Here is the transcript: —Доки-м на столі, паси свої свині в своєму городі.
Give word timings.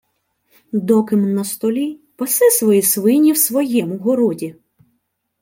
—Доки-м 0.73 1.33
на 1.33 1.43
столі, 1.43 1.99
паси 2.15 2.49
свої 2.51 2.81
свині 2.81 3.31
в 3.31 3.37
своєму 3.37 3.97
городі. 3.97 4.55